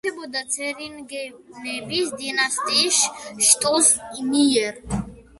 იმართებოდა 0.01 0.39
ცერინგენების 0.53 2.09
დინასტიის 2.21 3.01
შტოს 3.49 3.91
მიერ. 4.31 4.81